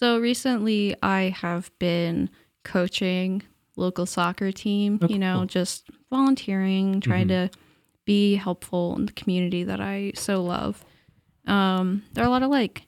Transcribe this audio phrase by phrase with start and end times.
[0.00, 2.30] So recently, I have been
[2.64, 3.42] coaching
[3.76, 4.98] local soccer team.
[5.02, 5.46] Oh, you know, cool.
[5.46, 7.50] just volunteering, trying Mhm.
[7.52, 7.58] to
[8.06, 10.82] be helpful in the community that I so love.
[11.46, 12.86] Um, there are a lot of like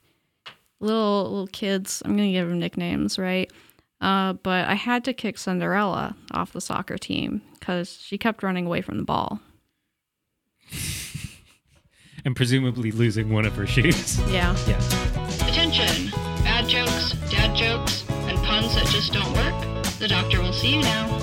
[0.80, 2.01] little little kids.
[2.03, 3.53] I'm gonna give them nicknames, right?
[4.01, 8.65] Uh, but I had to kick Cinderella off the soccer team because she kept running
[8.65, 9.40] away from the ball.
[12.24, 14.21] And presumably losing one of her shoes.
[14.31, 14.56] Yeah.
[14.69, 14.79] yeah.
[15.49, 16.12] Attention!
[17.52, 19.84] Bad jokes, dad jokes, and puns that just don't work.
[19.98, 21.18] The doctor will see you now.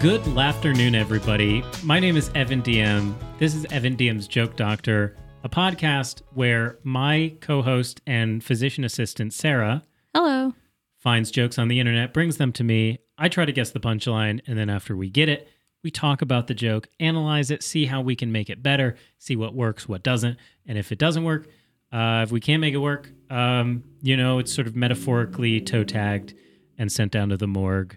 [0.00, 1.64] Good afternoon, everybody.
[1.82, 3.14] My name is Evan DM.
[3.38, 9.32] This is Evan DM's Joke Doctor, a podcast where my co host and physician assistant,
[9.32, 9.82] Sarah,
[10.14, 10.54] Hello.
[10.98, 13.00] finds jokes on the internet, brings them to me.
[13.18, 15.48] I try to guess the punchline, and then after we get it,
[15.82, 19.36] we talk about the joke, analyze it, see how we can make it better, see
[19.36, 20.38] what works, what doesn't.
[20.66, 21.48] And if it doesn't work,
[21.92, 25.84] uh, if we can't make it work, um, you know, it's sort of metaphorically toe
[25.84, 26.34] tagged
[26.76, 27.96] and sent down to the morgue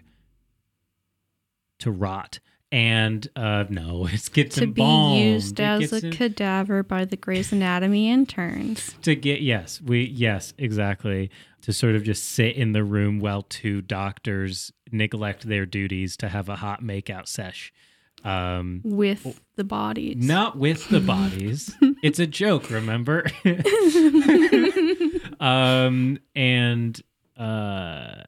[1.80, 2.38] to rot.
[2.70, 7.16] And uh, no, it gets To be used It as a em- cadaver by the
[7.16, 8.94] Grey's Anatomy interns.
[9.02, 11.30] to get yes we yes exactly
[11.62, 16.28] to sort of just sit in the room while two doctors neglect their duties to
[16.28, 17.72] have a hot makeout sesh.
[18.24, 20.16] Um with the bodies.
[20.16, 21.74] not with the bodies.
[22.02, 23.26] It's a joke remember?
[25.40, 27.00] Um and
[27.36, 28.22] uh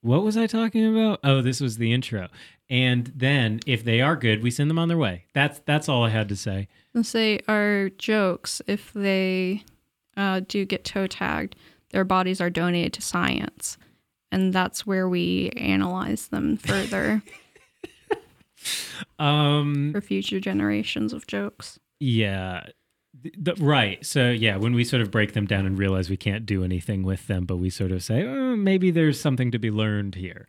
[0.00, 1.20] what was i talking about?
[1.24, 2.28] Oh this was the intro.
[2.70, 5.24] And then if they are good we send them on their way.
[5.34, 6.68] That's that's all i had to say.
[6.94, 9.64] And say our jokes, if they
[10.16, 11.56] uh, do get toe tagged,
[11.90, 13.76] their bodies are donated to science.
[14.34, 17.22] And that's where we analyze them further
[19.18, 21.78] um for future generations of jokes.
[22.00, 22.64] Yeah.
[23.22, 24.04] Th- th- right.
[24.04, 27.04] So, yeah, when we sort of break them down and realize we can't do anything
[27.04, 30.46] with them, but we sort of say, oh, maybe there's something to be learned here.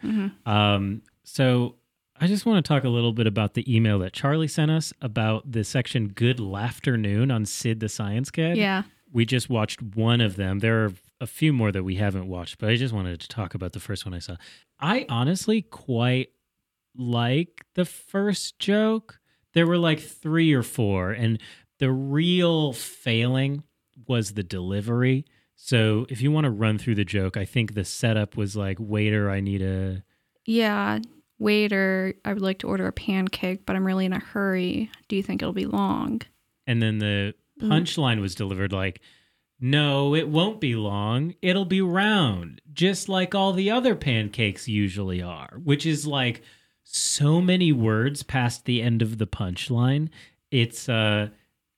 [0.47, 1.75] Um, so,
[2.19, 4.93] I just want to talk a little bit about the email that Charlie sent us
[5.01, 8.57] about the section Good Laughternoon on Sid the Science Kid.
[8.57, 8.83] Yeah.
[9.11, 10.59] We just watched one of them.
[10.59, 13.55] There are a few more that we haven't watched, but I just wanted to talk
[13.55, 14.35] about the first one I saw.
[14.79, 16.29] I honestly quite
[16.95, 19.19] like the first joke.
[19.53, 21.39] There were like three or four, and
[21.79, 23.63] the real failing
[24.07, 25.25] was the delivery.
[25.55, 28.77] So if you want to run through the joke, I think the setup was like,
[28.79, 30.03] waiter, I need a.
[30.45, 30.99] Yeah.
[31.37, 34.89] Waiter, I would like to order a pancake, but I'm really in a hurry.
[35.07, 36.21] Do you think it'll be long?
[36.67, 37.67] And then the mm.
[37.67, 39.01] punchline was delivered like,
[39.69, 41.33] no, it won't be long.
[41.41, 46.41] It'll be round, just like all the other pancakes usually are, which is like
[46.83, 50.09] so many words past the end of the punchline.
[50.51, 51.29] It's, uh,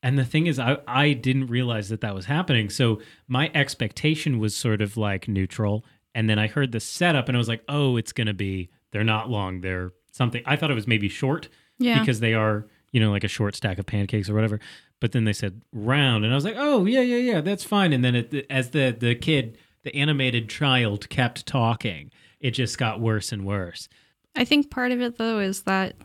[0.04, 2.70] and the thing is, I, I didn't realize that that was happening.
[2.70, 5.86] So my expectation was sort of like neutral.
[6.14, 8.70] And then I heard the setup and I was like, oh, it's going to be,
[8.92, 9.62] they're not long.
[9.62, 10.44] They're something.
[10.46, 11.48] I thought it was maybe short
[11.80, 12.00] Yeah.
[12.00, 14.60] because they are, you know, like a short stack of pancakes or whatever.
[15.00, 17.94] But then they said round, and I was like, oh yeah, yeah, yeah, that's fine.
[17.94, 23.00] And then it, as the the kid, the animated child, kept talking, it just got
[23.00, 23.88] worse and worse.
[24.36, 25.96] I think part of it, though, is that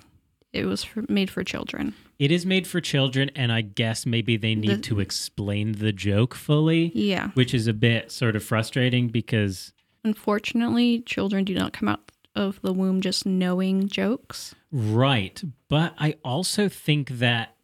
[0.53, 1.95] it was for, made for children.
[2.19, 5.93] It is made for children, and I guess maybe they need The- to explain the
[5.93, 7.31] joke fully, Yeah.
[7.35, 9.73] which is a bit sort of frustrating because
[10.05, 14.55] Unfortunately, children do not come out of the womb just knowing jokes.
[14.71, 15.43] Right.
[15.69, 17.57] But I also think that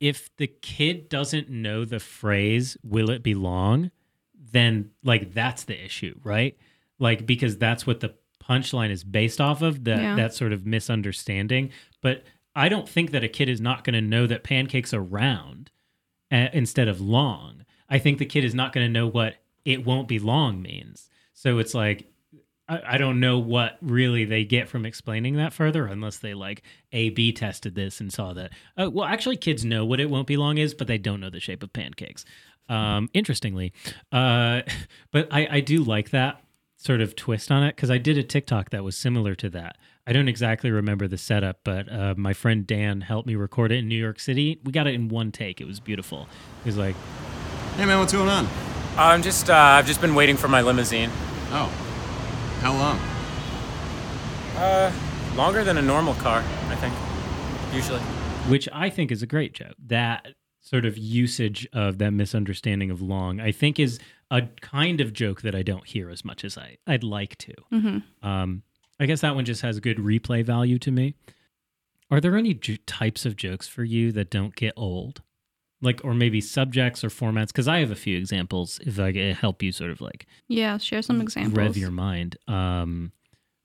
[0.00, 3.90] if the kid doesn't know the phrase, will it be long?
[4.52, 6.56] Then, like, that's the issue, right?
[6.98, 10.16] Like, because that's what the punchline is based off of, that, Yeah.
[10.16, 11.70] that sort of misunderstanding.
[12.00, 12.24] But
[12.54, 15.70] I don't think that a kid is not going to know that pancakes are round
[16.30, 17.64] uh, instead of long.
[17.88, 21.08] I think the kid is not going to know what it won't be long means.
[21.34, 22.10] So it's like,
[22.68, 26.62] I, I don't know what really they get from explaining that further unless they like
[26.92, 28.52] A B tested this and saw that.
[28.76, 31.30] Uh, well, actually, kids know what it won't be long is, but they don't know
[31.30, 32.24] the shape of pancakes.
[32.68, 33.72] Um, interestingly,
[34.12, 34.62] uh,
[35.12, 36.42] but I, I do like that
[36.76, 39.76] sort of twist on it because I did a TikTok that was similar to that.
[40.06, 43.78] I don't exactly remember the setup, but uh, my friend Dan helped me record it
[43.78, 44.60] in New York City.
[44.62, 45.60] We got it in one take.
[45.60, 46.28] It was beautiful.
[46.62, 46.94] He was like,
[47.76, 48.46] Hey man, what's going on?
[48.96, 51.10] I'm just, uh, I've just been waiting for my limousine.
[51.50, 51.72] Oh,
[52.60, 52.98] how long?
[54.56, 54.92] Uh,
[55.36, 56.94] longer than a normal car, I think.
[57.74, 58.00] Usually.
[58.48, 59.74] which I think is a great joke.
[59.86, 60.28] That
[60.60, 63.98] sort of usage of that misunderstanding of long, I think, is
[64.30, 67.54] a kind of joke that I don't hear as much as I, I'd like to.
[67.72, 68.26] Mm-hmm.
[68.26, 68.62] Um,
[68.98, 71.14] I guess that one just has good replay value to me.
[72.10, 75.22] Are there any j- types of jokes for you that don't get old?
[75.82, 79.34] Like or maybe subjects or formats because i have a few examples if i can
[79.34, 81.56] help you sort of like Yeah, share some examples.
[81.56, 82.36] rev your mind.
[82.48, 83.12] Um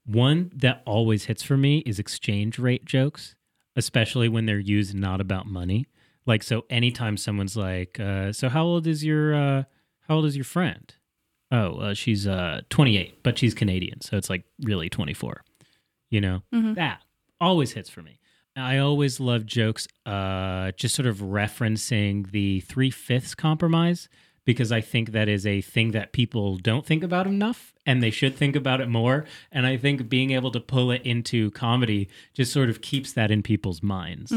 [0.06, 3.36] one that always hits for me is exchange rate jokes
[3.76, 5.86] especially when they're used not about money.
[6.26, 9.64] Like so anytime someone's like uh so how old is your uh
[10.08, 10.94] how old is your friend?
[11.52, 15.44] Oh uh, she's uh 28 but she's canadian so it's like really 24
[16.10, 16.42] you know?
[16.54, 16.76] Mhm.
[16.76, 17.02] that
[17.40, 18.20] always hits for me
[18.62, 24.08] i always love jokes uh just sort of referencing the three-fifths compromise
[24.46, 28.12] because i think that is a thing that people don't think about enough and they
[28.12, 32.08] should think about it more and i think being able to pull it into comedy
[32.34, 34.32] just sort of keeps that in people's minds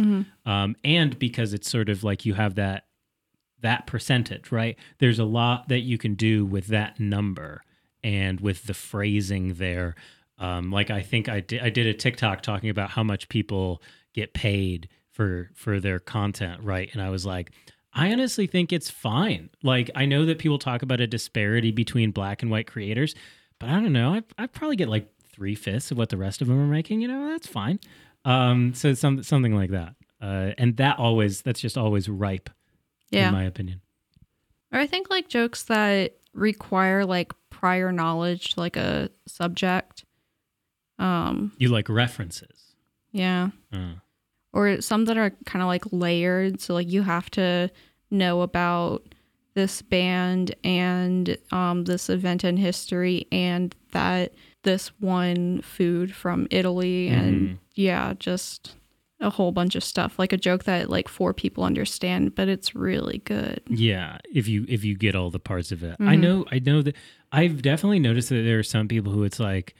[0.46, 2.84] um, and because it's sort of like you have that
[3.60, 4.76] that percentage, right?
[4.98, 7.62] There's a lot that you can do with that number
[8.02, 9.94] and with the phrasing there.
[10.38, 13.80] Um, like I think I did, I did a TikTok talking about how much people
[14.14, 16.88] get paid for for their content, right?
[16.92, 17.50] And I was like,
[17.92, 19.50] I honestly think it's fine.
[19.62, 23.14] Like I know that people talk about a disparity between black and white creators,
[23.58, 24.14] but I don't know.
[24.14, 27.00] I I probably get like three fifths of what the rest of them are making.
[27.02, 27.78] You know, that's fine.
[28.24, 32.48] Um, so some something like that, uh, and that always that's just always ripe
[33.10, 33.28] Yeah.
[33.28, 33.80] in my opinion.
[34.72, 40.04] Or I think like jokes that require like prior knowledge, like a subject.
[40.98, 42.63] Um, You like references.
[43.14, 43.48] Yeah.
[43.72, 43.94] Uh,
[44.52, 46.60] Or some that are kind of like layered.
[46.60, 47.70] So like you have to
[48.10, 49.02] know about
[49.54, 54.32] this band and um, this event in history and that
[54.64, 58.74] this one food from Italy and yeah, just
[59.20, 60.18] a whole bunch of stuff.
[60.18, 63.60] Like a joke that like four people understand, but it's really good.
[63.68, 66.82] yeah, if you if you get all the parts of it, I know I know
[66.82, 66.96] that
[67.32, 69.74] I've definitely noticed that there are some people who it's like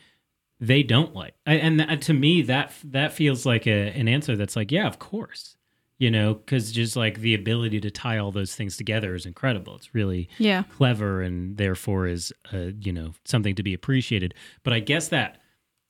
[0.67, 4.57] they don't like, and that, to me that that feels like a, an answer that's
[4.57, 5.57] like yeah, of course,
[5.99, 9.77] you know, because just like the ability to tie all those things together is incredible.
[9.77, 10.63] It's really Yeah.
[10.77, 15.41] clever and therefore is uh, you know something to be appreciated but i guess that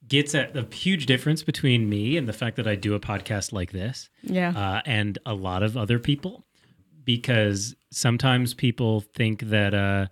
[0.06, 3.52] gets at the huge difference between me and the fact that i do a podcast
[3.52, 4.50] like this Yeah.
[4.54, 6.44] uh, and a lot of other people
[7.04, 10.06] because sometimes people think that uh,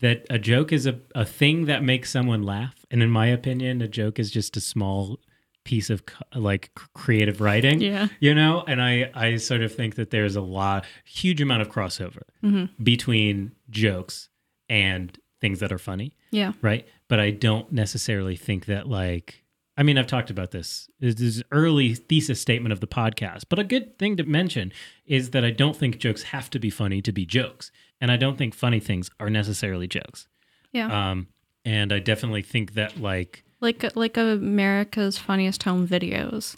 [0.00, 2.84] that a joke is a, a thing that makes someone laugh.
[2.90, 5.18] And in my opinion a joke is just a small
[5.64, 6.02] piece of
[6.34, 8.08] like creative writing Yeah.
[8.20, 8.62] you know?
[8.68, 12.66] And i i sort of think that there's a lot huge amount of crossover mm-hmm.
[12.82, 14.28] between jokes
[14.68, 16.14] and things that are funny.
[16.30, 16.52] Yeah.
[16.62, 16.86] right?
[17.08, 19.42] But i don't necessarily think that like
[19.76, 20.88] i mean i've talked about this.
[21.00, 23.44] This is early thesis statement of the podcast.
[23.48, 24.72] But a good thing to mention
[25.06, 28.16] is that i don't think jokes have to be funny to be jokes and i
[28.16, 30.26] don't think funny things are necessarily jokes
[30.72, 31.10] Yeah.
[31.10, 31.28] um
[31.64, 36.56] and i definitely think that like like like America's funniest home videos.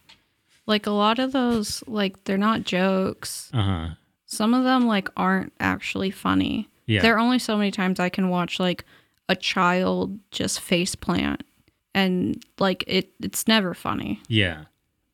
[0.67, 3.51] Like a lot of those like they're not jokes.
[3.55, 3.91] uh-huh
[4.27, 6.69] Some of them like aren't actually funny.
[6.87, 7.03] Yeah.
[7.03, 8.85] There are only so many times I can watch like
[9.29, 11.45] a child just face plant
[11.95, 14.21] and like it it's never funny.
[14.29, 14.65] Yeah.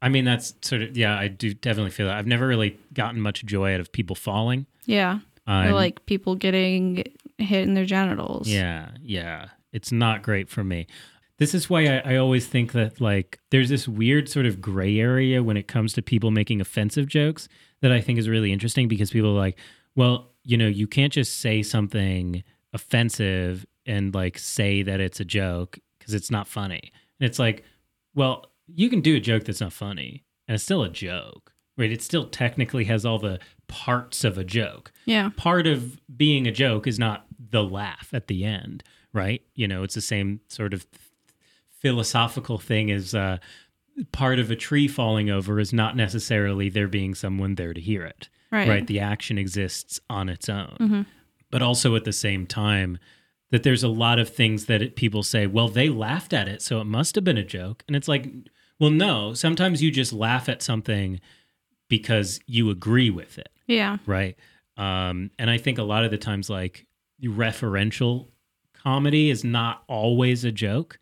[0.03, 2.17] I mean, that's sort of, yeah, I do definitely feel that.
[2.17, 4.67] I've never really gotten much joy out of people falling.
[4.87, 5.21] Yeah.
[5.47, 7.05] Um, or like people getting
[7.39, 8.49] hit in their genitals.
[8.49, 9.49] Yeah, yeah.
[9.73, 10.87] It's not great for me.
[11.39, 15.01] This is why I, I always think that, like, there's this weird sort of gray
[15.01, 17.49] area when it comes to people making offensive jokes
[17.83, 19.59] that I think is really interesting because people are like,
[19.97, 25.25] well, you know, you can't just say something offensive and, like, say that it's a
[25.25, 26.93] joke because it's not funny.
[27.19, 27.65] And it's like,
[28.15, 31.91] well, you can do a joke that's not funny and it's still a joke, right?
[31.91, 33.41] It still technically has all the
[33.75, 35.31] parts of a joke Yeah.
[35.37, 39.43] part of being a joke is not the laugh at the end, right?
[39.57, 40.87] You know, it's the same sort of
[41.81, 43.39] philosophical thing as uh,
[44.13, 48.05] part of a tree falling over is not necessarily there being someone there to hear
[48.05, 48.87] it, Right.
[48.87, 51.07] The action exists on its own,
[51.51, 52.99] but also at the same time.
[53.51, 56.61] That there's a lot of things that it, people say, well, they laughed at it,
[56.63, 57.85] so it must have been a joke.
[57.87, 58.27] And it's like,
[58.81, 61.21] well, no, sometimes you just laugh at something
[61.89, 63.99] because you agree with it Yeah.
[64.07, 64.37] right
[64.77, 66.87] um and i think a lot of the times like
[67.23, 68.29] referential
[68.73, 70.99] comedy is not always a joke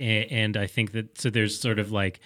[0.00, 2.20] A- and i think that so there's sort of like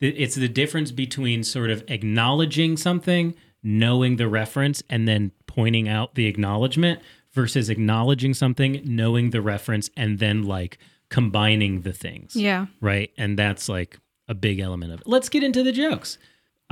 [0.00, 6.16] it's the difference between sort of acknowledging something knowing the reference and then pointing out
[6.16, 7.00] the acknowledgement
[7.32, 12.66] versus acknowledging something knowing the reference and then like combining the things Yeah.
[12.80, 13.10] right?
[13.16, 15.06] And that's like a big element of it.
[15.06, 16.18] Let's get into the jokes.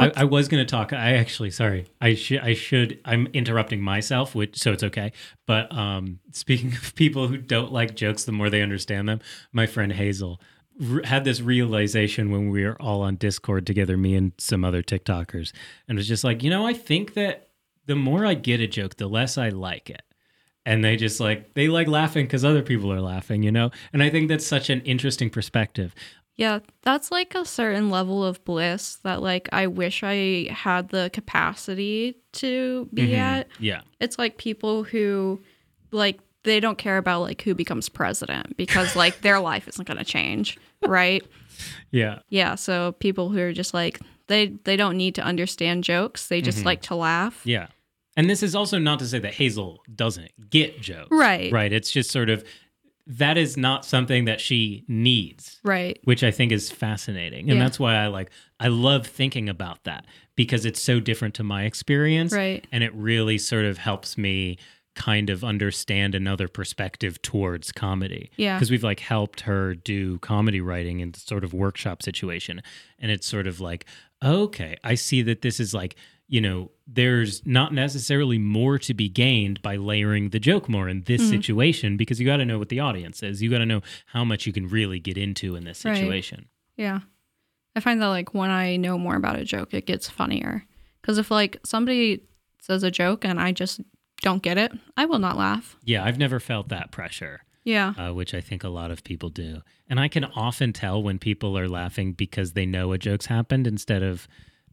[0.01, 0.93] I, I was going to talk.
[0.93, 3.01] I actually, sorry, I should, I should.
[3.05, 5.13] I'm interrupting myself, which so it's okay.
[5.47, 9.21] But um, speaking of people who don't like jokes, the more they understand them,
[9.53, 10.41] my friend Hazel
[10.81, 14.83] r- had this realization when we were all on Discord together, me and some other
[14.83, 15.53] TikTokers,
[15.89, 17.49] and was just like, you know, I think that
[17.87, 20.03] the more I get a joke, the less I like it.
[20.67, 23.71] And they just like they like laughing because other people are laughing, you know.
[23.95, 25.95] And I think that's such an interesting perspective.
[26.41, 31.11] Yeah, that's like a certain level of bliss that like I wish I had the
[31.13, 33.19] capacity to be Mhm.
[33.19, 33.49] at.
[33.59, 35.43] Yeah, It's like people who
[35.91, 39.99] like they don't care about like who becomes president because like their life isn't going
[39.99, 40.57] to change,
[40.87, 41.23] right?
[41.91, 46.29] yeah, Yeah, so people who are just like they they don't need to understand jokes.
[46.29, 46.65] They just Mhm.
[46.65, 47.43] like to laugh.
[47.45, 47.67] yeah.
[48.17, 51.53] And this is also not to say that Hazel doesn't get jokes, Right.
[51.53, 51.73] Right.
[51.73, 52.45] It's just sort of
[53.19, 55.59] that is not something that she needs.
[55.65, 55.99] Right.
[56.05, 57.51] which I think is fascinating.
[57.51, 57.65] And Yeah.
[57.65, 60.05] that's why I like I love thinking about that
[60.37, 62.67] because it's so different to my experience Right.
[62.71, 64.59] and it really sort of helps me
[64.95, 68.31] kind of understand another perspective towards comedy.
[68.37, 68.57] Yeah.
[68.57, 72.61] Because we've like helped her do comedy writing in sort of workshop situation
[72.99, 73.87] and it's sort of like
[74.23, 75.97] okay, I see that this is like
[76.31, 81.03] you know, there's not necessarily more to be gained by layering the joke more in
[81.03, 81.31] this Mm-hmm.
[81.31, 83.43] situation because you got to know what the audience is.
[83.43, 85.97] You got to know how much you can really get into in this Right.
[85.99, 86.47] situation.
[86.77, 87.01] Yeah.
[87.77, 90.65] I find that like when I know more about a joke, it gets funnier.
[91.03, 92.23] Because if like somebody
[92.63, 93.81] says a joke and I just
[94.23, 95.77] don't get it, I will not laugh.
[95.85, 97.95] Yeah, I've never felt that pressure, Yeah.
[97.99, 99.63] uh, which I think a lot of people do.
[99.89, 103.67] And I can often tell when people are laughing because they know a joke's happened
[103.67, 104.29] instead of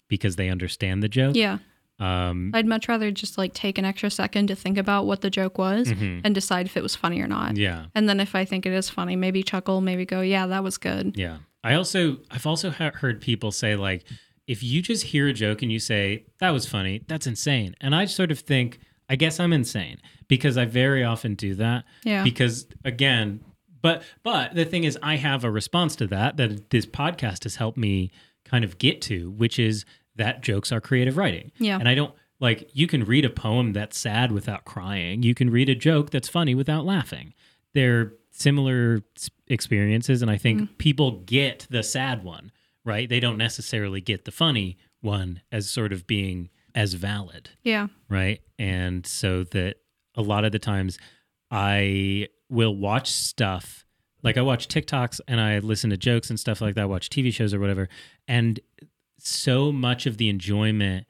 [0.08, 1.36] because they understand the joke.
[1.36, 1.58] Yeah.
[2.00, 5.32] Um, I'd much rather just like take an extra second to think about what the
[5.32, 6.22] joke was Mhm.
[6.24, 7.58] and decide if it was funny or not.
[7.58, 7.88] yeah.
[7.96, 10.78] And then if I think it is funny, maybe chuckle, maybe go, yeah, that was
[10.78, 11.14] good.
[11.18, 11.38] Yeah.
[11.64, 14.04] I also I've also ha- heard people say like
[14.46, 17.76] if you just hear a joke and you say that was funny, that's insane.
[17.82, 19.98] And I sort of think I guess I'm insane
[20.28, 22.24] because I very often do that Yeah.
[22.24, 23.40] because again,
[23.82, 27.56] but but the thing is I have a response to that that this podcast has
[27.56, 28.12] helped me
[28.46, 29.84] kind of get to, which is
[30.18, 31.52] that jokes are creative writing.
[31.58, 31.78] Yeah.
[31.80, 35.24] And I don't like you can read a poem that's sad without crying.
[35.24, 37.34] You can read a joke that's funny without laughing.
[37.74, 39.02] They're similar
[39.48, 40.78] experiences and I think mm.
[40.78, 42.52] people get the sad one,
[42.86, 43.10] right?
[43.10, 47.88] They don't necessarily get the funny one as sort of being as valid Yeah.
[48.10, 48.42] right?
[48.60, 49.78] And so that
[50.16, 51.00] a lot of the times
[51.50, 53.86] I will watch stuff
[54.24, 57.34] like I watch TikToks and I listen to jokes and stuff like that, watch TV
[57.34, 57.88] shows or whatever.
[58.28, 58.60] And
[59.18, 61.06] so much of the enjoyment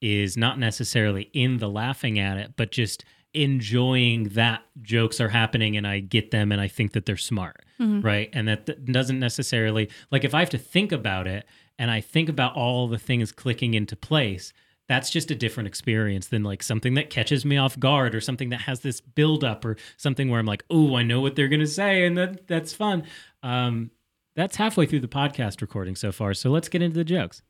[0.00, 5.76] is not necessarily in the laughing at it, but just enjoying that jokes are happening
[5.76, 7.64] and I get them and I think that they're smart,
[8.02, 8.28] right?
[8.32, 11.44] And that th- doesn't necessarily like if I have to think about it
[11.78, 14.52] and I think about all the things clicking into place,
[14.88, 18.48] that's just a different experience than like something that catches me off guard or something
[18.50, 21.46] that has this build up or something where I'm like, oh, I know what they're
[21.48, 23.04] gonna say and that that's fun.
[23.44, 23.92] Um,
[24.34, 26.34] that's halfway through the podcast recording so far.
[26.34, 27.42] So let's get into the jokes.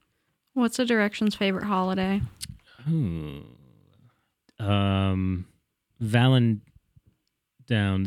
[0.55, 2.21] What's a direction's favorite holiday?
[2.91, 3.45] Ooh.
[4.59, 5.47] Um,
[6.01, 6.63] Valentine's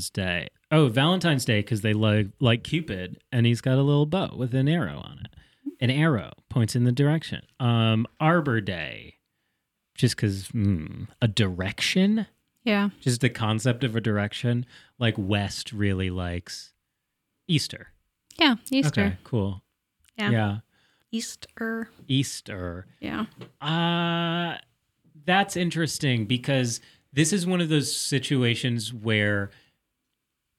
[0.09, 0.47] Day.
[0.71, 4.53] Oh, Valentine's Day because they like like Cupid, and he's got a little bow with
[4.53, 5.33] an arrow on it.
[5.79, 7.41] An arrow points in the direction.
[7.59, 9.15] Um, Arbor Day,
[9.95, 12.27] just because mm, a direction,
[12.63, 12.89] Yeah.
[13.01, 14.65] just the concept of a direction.
[14.99, 16.73] Like West really likes
[17.47, 17.87] Easter.
[18.37, 18.55] Yeah.
[18.71, 19.01] Easter.
[19.01, 19.61] Okay, cool.
[20.17, 20.29] Yeah.
[20.29, 20.57] yeah.
[21.13, 21.89] Easter.
[22.07, 22.85] Easter.
[22.99, 23.25] Yeah.
[23.61, 24.57] Uh
[25.25, 26.81] that's interesting because
[27.13, 29.51] this is one of those situations where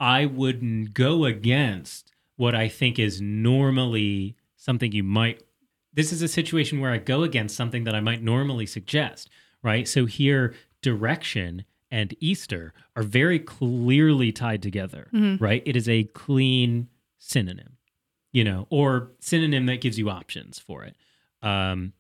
[0.01, 5.43] I wouldn't go against what I think is normally something you might
[5.93, 9.31] this is a situation where I go against something that I might normally suggest,
[9.63, 9.87] right?
[9.87, 15.09] So here direction and Easter are very clearly tied together,
[15.41, 15.63] right?
[15.65, 17.74] It is a clean synonym,
[18.35, 20.97] you know, or synonym that gives you options for it.
[21.41, 21.93] Um,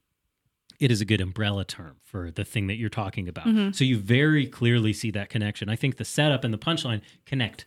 [0.80, 3.46] it is a good umbrella term for the thing that you're talking about.
[3.72, 5.68] So you very clearly see that connection.
[5.70, 7.66] I think the setup and the punchline connect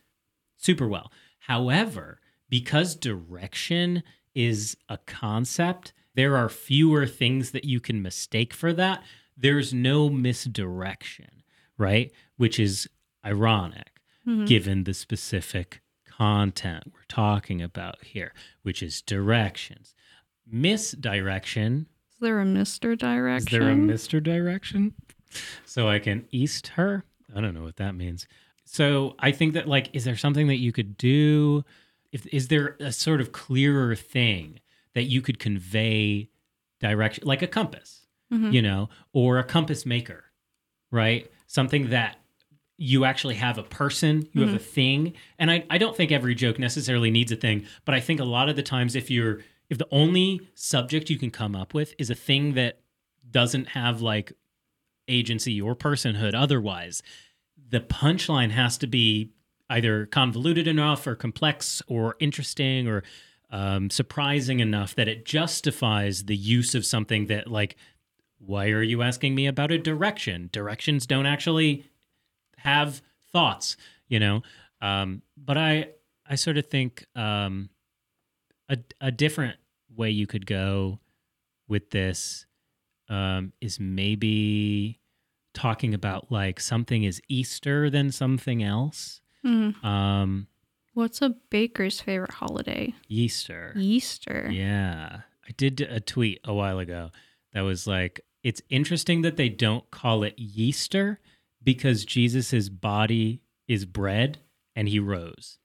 [0.58, 1.10] super well.
[1.40, 2.20] However,
[2.50, 4.02] because direction
[4.34, 9.02] is a concept, there are fewer things that you can mistake for that.
[9.36, 11.42] There's no misdirection,
[11.78, 12.12] right?
[12.36, 12.88] Which is
[13.24, 13.92] ironic
[14.44, 15.80] given the specific
[16.18, 18.32] content we're talking about here,
[18.62, 19.94] which is directions.
[20.50, 22.98] Misdirection Is there a Mr.
[22.98, 23.46] Direction?
[23.46, 24.22] is there a Mr.
[24.22, 24.94] Direction?
[25.64, 27.04] So I can east her?
[27.34, 28.26] I don't know what that means.
[28.64, 31.64] So I think that like, is there something that you could do?
[32.12, 34.60] If is there a sort of clearer thing
[34.94, 36.30] that you could convey
[36.80, 38.50] direction, like a compass, mm-hmm.
[38.50, 40.24] you know, or a compass maker,
[40.90, 41.30] right?
[41.46, 42.17] Something that
[42.78, 45.12] you actually have a person, you have a thing.
[45.38, 48.24] And I, I don't think every joke necessarily needs a thing, but I think a
[48.24, 51.92] lot of the times if you're if the only subject you can come up with
[51.98, 52.80] is a thing that
[53.30, 54.32] doesn't have like
[55.08, 57.02] agency or personhood otherwise.
[57.70, 59.32] The punchline has to be
[59.68, 63.02] either convoluted enough or complex or interesting or
[63.50, 67.76] um, surprising enough that it justifies the use of something that, like,
[68.38, 70.48] why are you asking me about a direction?
[70.52, 71.84] Directions don't actually
[72.68, 73.76] have thoughts,
[74.08, 74.42] you know.
[74.80, 75.88] Um, but I,
[76.28, 77.70] I sort of think um,
[78.68, 79.56] a a different
[79.96, 81.00] way you could go
[81.68, 82.46] with this
[83.08, 85.00] um, is maybe
[85.54, 89.20] talking about like something is Easter than something else.
[89.42, 89.70] Hmm.
[89.84, 90.46] Um,
[90.94, 92.94] What's a baker's favorite holiday?
[93.08, 93.72] Easter.
[93.76, 94.48] Easter.
[94.52, 95.20] Yeah.
[95.46, 97.10] I did a tweet a while ago
[97.52, 101.20] that was like, it's interesting that they don't call it Easter
[101.62, 104.38] because Jesus's body is bread
[104.74, 105.58] and he rose.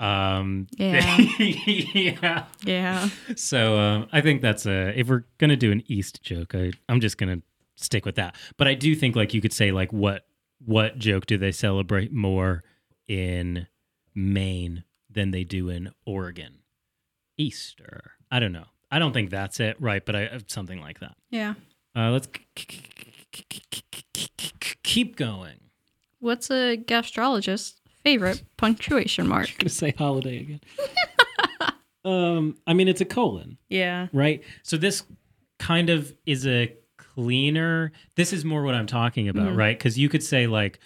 [0.00, 1.16] Um, Yeah.
[1.38, 2.44] yeah.
[2.64, 3.08] Yeah.
[3.36, 6.72] So um, I think that's a, if we're going to do an East joke, I,
[6.88, 7.42] I'm just going to
[7.76, 8.36] stick with that.
[8.56, 10.26] But I do think like you could say like, what,
[10.64, 12.64] what joke do they celebrate more
[13.08, 13.66] in
[14.14, 16.58] Maine than they do in Oregon?
[17.38, 18.12] Easter.
[18.30, 18.66] I don't know.
[18.90, 20.04] I don't think that's it, right?
[20.04, 21.16] But I something like that.
[21.30, 21.54] Yeah.
[21.96, 22.28] Uh, let's
[24.82, 25.58] keep going.
[26.20, 29.48] What's a gastrologist's favorite punctuation mark?
[29.50, 30.60] I'm gonna say holiday again.
[32.04, 34.08] um, I mean, it's a colon, Yeah.
[34.12, 34.42] right?
[34.62, 35.02] So this
[35.58, 37.92] kind of is a cleaner.
[38.16, 39.56] This is more what I'm talking about, Mhm.
[39.56, 39.78] right?
[39.78, 40.78] Because you could say like,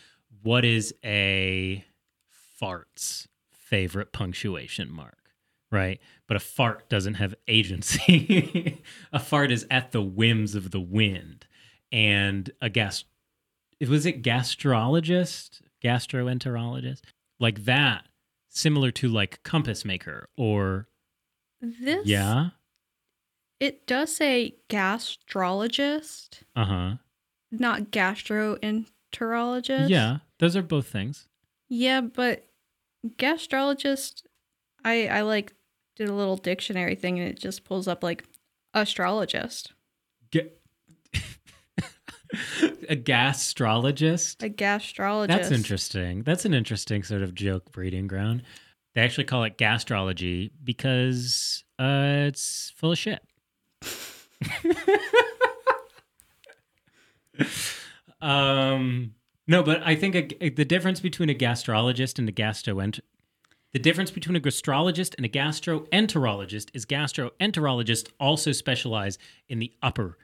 [0.42, 1.84] what is a
[2.58, 5.30] fart's favorite punctuation mark,
[5.70, 6.00] right?
[6.26, 8.82] But a fart doesn't have agency.
[9.12, 11.45] a fart is at the whims of the wind,
[11.92, 13.04] and a gas.
[13.86, 17.02] Was it gastrologist, gastroenterologist,
[17.38, 18.04] like that?
[18.48, 20.88] Similar to like compass maker or
[21.60, 22.50] This yeah,
[23.60, 26.94] it does say gastrologist, uh huh,
[27.50, 29.88] not gastroenterologist.
[29.88, 30.18] yeah.
[30.38, 31.28] Those are both things.
[31.68, 32.44] Yeah, but
[33.18, 34.22] gastrologist
[34.84, 35.52] I I like
[35.96, 38.24] did a little dictionary thing and it just pulls up like
[38.74, 39.72] astrologist.
[42.88, 44.42] A gastrologist.
[44.42, 45.28] A gastrologist.
[45.28, 46.22] That's interesting.
[46.22, 48.42] That's an interesting sort of joke breeding ground.
[48.94, 53.20] They actually call it gastrology because uh, it's full of shit.
[58.20, 59.14] um,
[59.46, 63.00] no, but I think a, the difference between a gastrologist and a gastroent
[63.76, 69.18] the difference between a gastrologist and a gastroenterologist is gastroenterologists also specialize
[69.50, 70.16] in the upper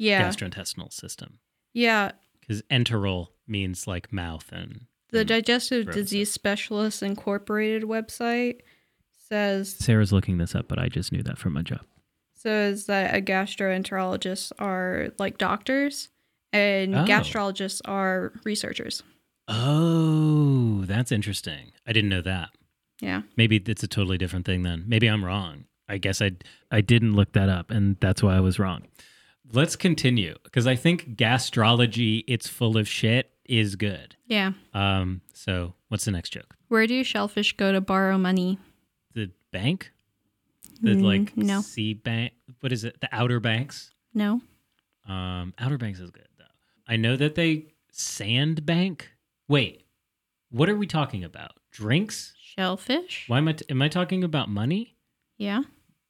[0.00, 0.26] Yeah.
[0.28, 1.38] gastrointestinal system
[1.74, 2.12] yeah.
[2.40, 8.60] because enteral means like mouth and The Digestive throat Disease Specialists Incorporated website
[9.28, 11.82] says Sarah's looking this up, but I just knew that from my job.
[12.34, 16.08] says that a gastroenterologist are like doctors
[16.52, 17.04] and Oh.
[17.04, 19.02] gastrologists are researchers.
[19.48, 21.72] Oh, that's interesting.
[21.86, 22.50] I didn't know that.
[23.00, 23.22] Yeah.
[23.36, 24.84] Maybe it's a totally different thing then.
[24.86, 25.64] Maybe I'm wrong.
[25.88, 26.32] I guess I
[26.70, 28.82] I didn't look that up and that's why I was wrong.
[29.52, 34.16] Let's continue because I think gastrology it's full of shit is good.
[34.26, 34.52] Yeah.
[34.74, 36.54] Um so what's the next joke?
[36.68, 38.58] Where do shellfish go to borrow money?
[39.14, 39.92] The bank?
[40.82, 41.60] The Mm, like no.
[41.62, 43.00] sea bank what is it?
[43.00, 43.92] The outer banks?
[44.14, 44.40] No.
[45.08, 46.44] Um outer banks is good though.
[46.86, 49.10] I know that they sand bank.
[49.48, 49.84] Wait.
[50.50, 51.52] What are we talking about?
[51.72, 52.34] Drinks?
[52.40, 53.24] Shellfish?
[53.28, 54.96] Why am I t- am I talking about money?
[55.38, 55.62] Yeah.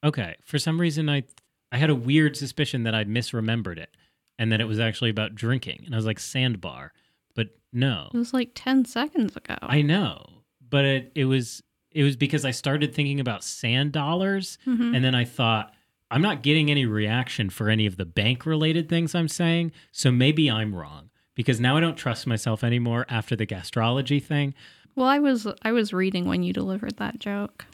[0.03, 0.35] Okay.
[0.45, 1.23] For some reason, I
[1.71, 3.95] I had a weird suspicion that I'd misremembered it,
[4.37, 5.83] and that it was actually about drinking.
[5.85, 6.93] And I was like sandbar,
[7.35, 9.55] but no, It was like 10 seconds ago.
[9.61, 10.25] I know,
[10.69, 14.95] but it it was it was because I started thinking about sand dollars, Mhm.
[14.95, 15.73] and then I thought
[16.09, 20.11] I'm not getting any reaction for any of the bank related things I'm saying, so
[20.11, 24.53] maybe I'm wrong because now I don't trust myself anymore after the gastrology thing.
[24.95, 27.65] Well, I was I was reading when you delivered that joke.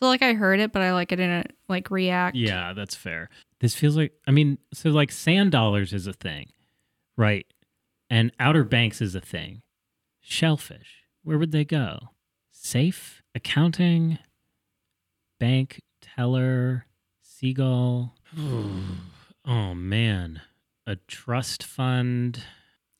[0.00, 2.34] So like I heard it, but I like I didn't like react.
[2.36, 3.28] Yeah, that's fair.
[3.60, 6.48] This feels like I mean, so like sand dollars is a thing,
[7.16, 7.46] right?
[8.08, 9.62] And Outer Banks is a thing.
[10.20, 11.98] Shellfish, where would they go?
[12.50, 14.18] Safe, accounting,
[15.38, 16.86] bank, teller,
[17.20, 18.14] seagull.
[19.46, 20.40] oh man,
[20.86, 22.42] a trust fund.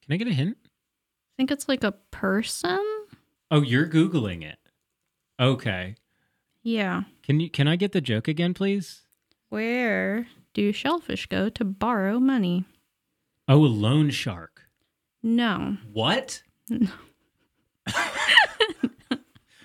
[0.05, 0.59] Can I get a hint?
[0.63, 0.69] I
[1.39, 2.79] think it's like a person.
[3.51, 4.59] Oh, you're googling it.
[5.41, 5.95] Okay.
[6.63, 7.03] Yeah.
[7.23, 9.03] Can you can I get the joke again, please?
[9.49, 12.65] Where do shellfish go to borrow money?
[13.49, 14.63] Oh, a loan shark.
[15.23, 15.77] No.
[15.93, 16.43] What?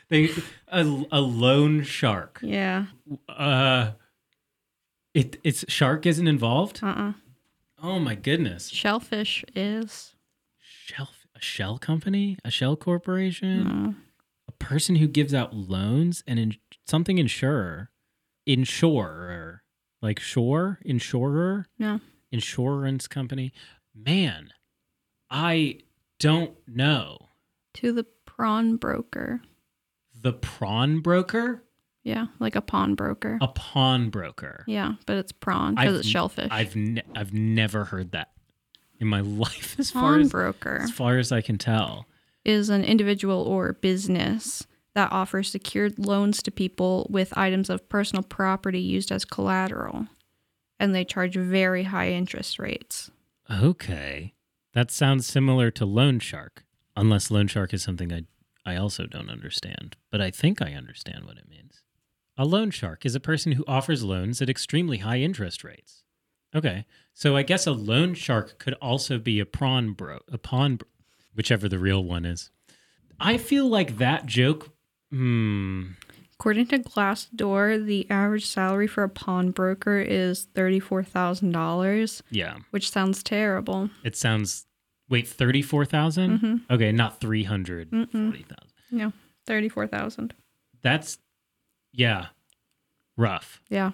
[0.10, 0.30] they
[0.68, 2.40] a, a lone shark.
[2.42, 2.86] Yeah.
[3.30, 3.92] Uh,
[5.14, 6.80] it it's shark isn't involved.
[6.84, 6.88] Uh.
[6.88, 7.14] uh
[7.82, 8.70] Oh my goodness.
[8.70, 10.16] Shellfish is.
[10.60, 12.38] Shell a shell company?
[12.44, 13.64] A shell corporation?
[13.64, 13.96] No.
[14.48, 17.91] A person who gives out loans and in, something insurer.
[18.45, 19.63] Insurer.
[20.02, 20.80] Like shore?
[20.86, 21.65] Insurer?
[21.80, 22.00] No.
[22.32, 23.52] Insurance company.
[23.93, 24.52] Man,
[25.30, 25.80] I
[26.19, 27.30] don't know.
[27.76, 29.41] To the prawn broker.
[30.19, 31.63] The prawn broker?
[32.04, 33.39] Yeah, like a pawnbroker.
[33.41, 34.63] A pawnbroker.
[34.67, 36.50] Yeah, but it's prawn because it's shellfish.
[36.52, 38.30] I've ne- I've never heard that
[39.00, 42.06] in my life as far as pawnbroker as far as I can tell.
[42.45, 48.24] is an individual or business that offers secured loans to people with items of personal
[48.24, 50.08] property used as collateral,
[50.80, 53.12] and they charge very high interest rates.
[53.52, 54.34] Okay.
[54.74, 56.66] That sounds similar to loan shark,
[56.98, 58.24] unless loan shark is something I
[58.66, 61.84] I also don't understand, but I think I understand what it means.
[62.36, 66.04] A loan shark is a person who offers loans at extremely high interest rates.
[66.56, 66.86] Okay.
[67.14, 70.88] So I guess a loan shark could also be a prawn bro, a pawn bro-
[71.36, 72.50] whichever the real one is.
[73.20, 74.75] I feel like that joke
[75.15, 75.84] hmm
[76.38, 82.58] According to Glassdoor, the average salary for a pawnbroker is thirty-four thousand dollars, yeah.
[82.71, 83.89] which sounds terrible.
[84.04, 84.65] It sounds
[85.10, 86.39] wait, 34,000?
[86.39, 86.73] Mm-hmm.
[86.73, 88.56] Okay, not 340,000.
[88.91, 89.13] No,
[89.45, 90.34] thirty-four thousand.
[90.82, 91.17] That's
[91.93, 92.28] yeah,
[93.15, 93.62] rough.
[93.69, 93.91] Yeah,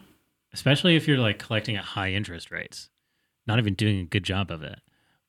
[0.52, 2.90] Especially if you're like collecting at high interest rates.
[3.46, 4.80] Not even doing a good job of it.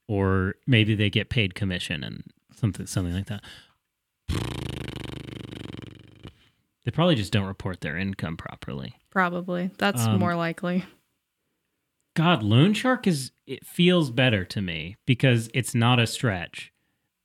[0.09, 2.25] Or maybe they get paid commission and
[2.57, 3.43] something something like that.
[6.85, 8.95] They probably just don't report their income properly.
[9.11, 9.71] probably.
[9.79, 10.85] That's Um, more likely.
[12.15, 16.73] God, loan shark is it feels better to me because it's not a stretch.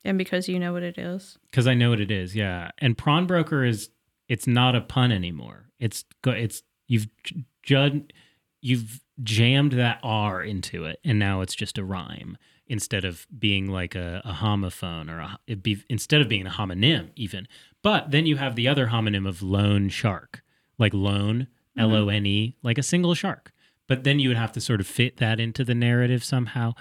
[0.04, 1.38] And because you know what it is.
[1.50, 2.34] because I know what it is.
[2.34, 3.90] Yeah, and prawn broker is
[4.28, 5.66] it's not a pun anymore.
[5.78, 8.12] It's it's you've j- jud
[8.60, 13.66] you've jammed that R into it, and now it's just a rhyme instead of being
[13.66, 17.48] like a, a homophone or a, be instead of being a homonym even.
[17.82, 20.42] But then you have the other homonym of lone shark,
[20.78, 21.80] like lone mm-hmm.
[21.80, 23.52] L O N E, like a single shark.
[23.86, 26.74] But then you would have to sort of fit that into the narrative somehow,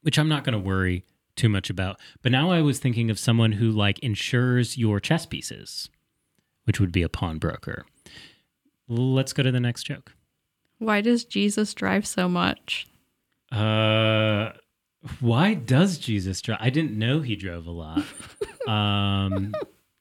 [0.00, 1.04] which I'm not going to worry
[1.36, 2.00] too much about.
[2.22, 5.90] But now I was thinking of someone who like insures your chess pieces,
[6.64, 7.84] which would be a pawnbroker.
[8.88, 10.13] Let's go to the next joke.
[10.84, 12.86] Why does Jesus drive so much?
[13.50, 14.50] Uh,
[15.20, 16.58] why does Jesus drive?
[16.60, 18.02] I didn't know he drove a lot.
[18.68, 19.54] um,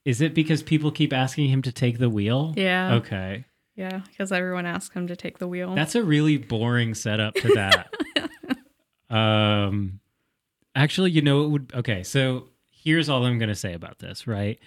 [0.04, 2.54] is it because people keep asking him to take the wheel?
[2.58, 2.96] Yeah.
[2.96, 3.46] Okay.
[3.76, 5.74] Yeah, because everyone asks him to take the wheel.
[5.74, 7.94] That's a really boring setup to that.
[9.16, 10.00] um,
[10.76, 11.72] actually, you know, it would.
[11.74, 14.28] Okay, so here's all I'm going to say about this.
[14.28, 14.60] Right,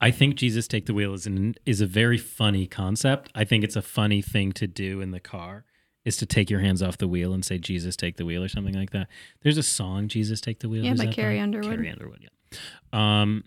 [0.00, 3.30] I think Jesus take the wheel is an is a very funny concept.
[3.34, 5.64] I think it's a funny thing to do in the car
[6.04, 8.48] is to take your hands off the wheel and say Jesus take the wheel or
[8.48, 9.08] something like that.
[9.42, 10.84] There's a song Jesus take the wheel.
[10.84, 11.74] Yeah, Who's by Carrie Underwood.
[11.74, 12.20] Carrie Underwood.
[12.22, 12.58] Yeah.
[12.92, 13.44] Um.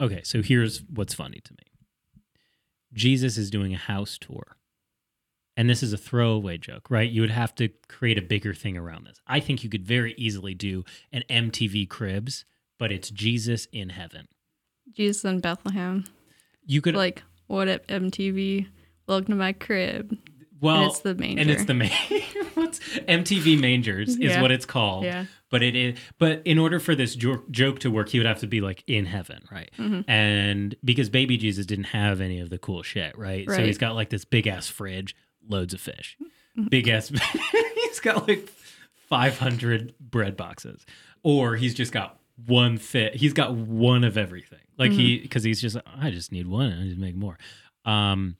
[0.00, 1.58] Okay, so here's what's funny to me.
[2.92, 4.58] Jesus is doing a house tour
[5.58, 7.10] and this is a throwaway joke, right?
[7.10, 9.20] You would have to create a bigger thing around this.
[9.26, 12.44] I think you could very easily do an MTV Cribs,
[12.78, 14.28] but it's Jesus in heaven.
[14.98, 16.04] Jesus in Bethlehem.
[16.66, 18.66] You could Like, what up, MTV?
[19.06, 20.18] Welcome to my crib.
[20.60, 21.40] well, and it's the manger.
[21.40, 21.90] and it's the main.
[22.54, 24.42] What's MTV Mangers is Yeah.
[24.42, 25.04] what it's called.
[25.04, 25.26] Yeah.
[25.50, 25.96] But it is.
[26.18, 28.82] But in order for this jo- joke to work, he would have to be like
[28.88, 29.70] in heaven, right?
[29.78, 30.10] Mm-hmm.
[30.10, 33.46] And because baby Jesus didn't have any of the cool shit, right?
[33.46, 33.56] right.
[33.56, 35.14] So he's got like this big ass fridge,
[35.48, 36.16] loads of fish,
[36.58, 36.68] Mm-hmm.
[36.70, 37.08] big ass.
[37.76, 38.50] he's got like
[39.08, 40.84] five hundred bread boxes,
[41.22, 43.16] or he's just got one fit.
[43.16, 44.58] He's got one of everything.
[44.78, 45.00] Like Mm-hmm.
[45.00, 46.72] he because he's just I just need one.
[46.72, 47.36] I need to make more.
[47.84, 48.36] Um,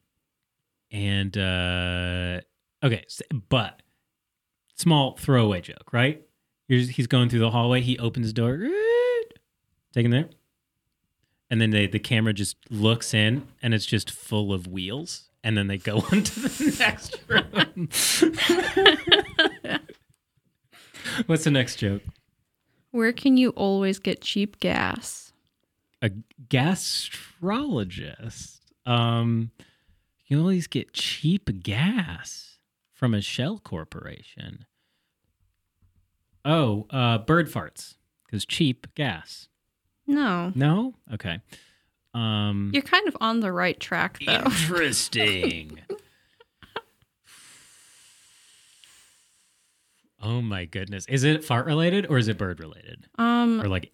[0.91, 2.41] and uh,
[2.83, 3.83] okay, s- but
[4.77, 6.23] small throwaway joke, right?
[6.69, 7.81] You're just- he's going through the hallway.
[7.81, 8.69] He opens the door.
[9.93, 10.29] Taking there.
[11.51, 15.31] And then they, the camera just looks in and it's just full of wheels.
[15.43, 17.89] And then they go on to the next room.
[21.27, 22.03] What's the next joke?
[22.91, 25.33] Where can you always get cheap gas?
[26.01, 26.11] A
[26.49, 28.61] gastrologist.
[28.87, 29.51] Um,
[30.27, 32.59] you can always get cheap gas
[32.93, 34.65] from a shell corporation.
[36.45, 37.97] Oh, uh, bird farts.
[38.27, 39.49] Because cheap gas.
[40.07, 40.53] No.
[40.55, 40.95] No?
[41.13, 41.41] Okay.
[42.15, 44.33] Um, You're kind of on the right track, though.
[44.33, 45.81] Interesting.
[50.23, 51.07] oh my goodness.
[51.09, 53.07] Is it fart related or is it bird related?
[53.19, 53.93] Um, Or like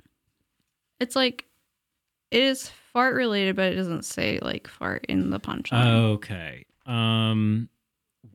[1.00, 1.46] it's like
[2.30, 5.86] it is fart related, but it doesn't say like fart in the punchline.
[6.14, 6.64] okay.
[6.86, 7.68] Um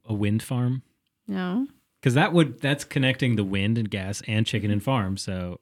[0.06, 0.84] a wind farm?
[1.28, 1.68] No,
[2.02, 5.18] Because that would that's connecting the wind and gas and chicken and farm.
[5.18, 5.60] So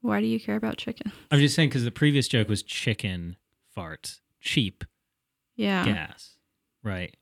[0.00, 1.12] Why do you care about chicken?
[1.30, 3.36] I'm just saying because the previous joke was chicken
[3.76, 4.84] farts, cheap
[5.56, 5.84] Yeah.
[5.84, 6.36] gas,
[6.82, 7.14] right?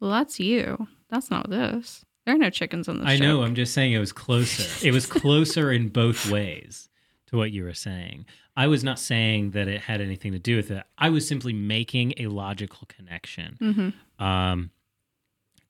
[0.00, 0.86] Well, that's you.
[1.08, 2.04] That's not this.
[2.26, 3.08] There are no chickens in this.
[3.08, 3.42] I know.
[3.42, 4.86] I'm just saying it was closer.
[4.86, 6.88] it was closer in both ways
[7.28, 8.26] to what you were saying.
[8.56, 10.82] I was not saying that it had anything to do with it.
[10.98, 14.24] I was simply making a logical connection Mhm.
[14.24, 14.70] um,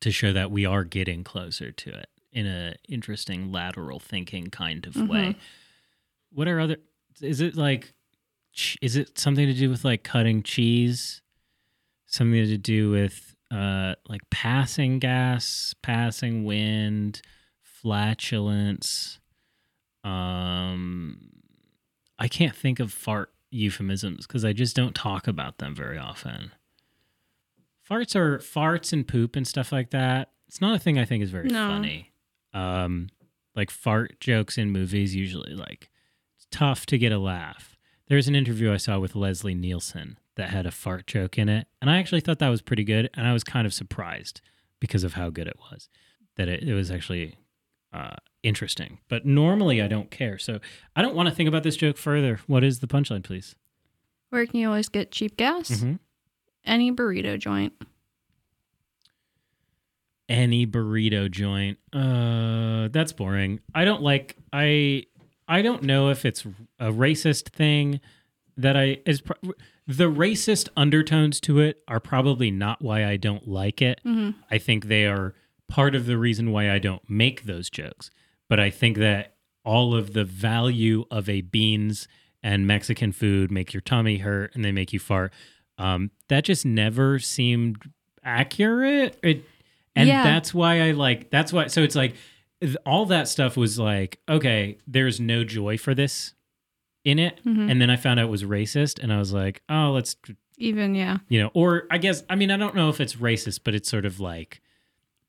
[0.00, 4.86] to show that we are getting closer to it in a interesting lateral thinking kind
[4.86, 5.08] of Mhm.
[5.08, 5.36] way.
[6.30, 6.76] What are other?
[7.20, 7.92] Is it like?
[8.80, 11.20] Is it something to do with like cutting cheese?
[12.06, 17.22] Something to do with uh like passing gas, passing wind,
[17.62, 19.18] flatulence.
[20.04, 21.30] Um,
[22.18, 26.52] I can't think of fart euphemisms because I just don't talk about them very often.
[27.88, 30.30] Farts are farts and poop and stuff like that.
[30.48, 31.68] It's not a thing I think is very No.
[31.68, 32.12] funny.
[32.52, 33.08] Um,
[33.54, 35.90] like fart jokes in movies usually like
[36.36, 37.76] it's tough to get a laugh.
[38.08, 41.66] There's an interview I saw with Leslie Nielsen that had a fart joke in it,
[41.80, 44.40] and I actually thought that was pretty good, and I was kind of surprised
[44.80, 45.88] because of how good it was.
[46.36, 47.36] That it, it was actually
[47.92, 48.98] uh, interesting.
[49.08, 50.60] But normally I don't care, so
[50.94, 52.40] I don't want to think about this joke further.
[52.46, 53.54] What is the punchline, please?
[54.30, 55.70] Where can you always get cheap gas?
[55.70, 55.98] Mhm.
[56.64, 57.72] Any burrito joint.
[60.28, 61.78] any burrito joint.
[61.92, 63.60] Uh, that's boring.
[63.74, 64.36] I don't like.
[64.52, 65.04] I
[65.48, 66.44] I don't know if it's
[66.80, 68.00] a racist thing
[68.56, 69.52] that I is pro-
[69.86, 74.00] the racist undertones to it are probably not why I don't like it.
[74.04, 74.34] Mhm.
[74.50, 75.34] I think they are
[75.68, 78.10] part of the reason why I don't make those jokes.
[78.48, 82.06] But I think that all of the value of a beans
[82.42, 85.32] and Mexican food make your tummy hurt and they make you fart.
[85.78, 87.78] Um, that just never seemed
[88.24, 89.18] accurate.
[89.22, 89.44] It,
[89.94, 90.22] and Yeah.
[90.22, 91.30] that's why I like.
[91.30, 91.66] That's why.
[91.68, 92.14] So it's like
[92.84, 96.34] all that stuff was like, okay, there's no joy for this
[97.06, 97.38] in it.
[97.46, 97.70] Mhm.
[97.70, 100.16] And then I found out it was racist, and I was like, oh, let's
[100.58, 101.18] Even yeah.
[101.28, 103.88] you know, or I guess I mean I don't know if it's racist, but it's
[103.88, 104.60] sort of like